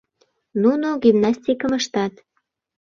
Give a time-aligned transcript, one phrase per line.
[0.61, 2.13] Нуно гимнастикым ыштат.